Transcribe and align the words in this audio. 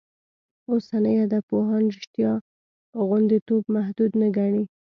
اوسني 0.69 1.13
ادبپوهان 1.25 1.83
رشتیا 1.95 2.31
غوندېتوب 3.07 3.63
محدود 3.75 4.11
نه 4.21 4.27
ګڼي. 4.37 4.63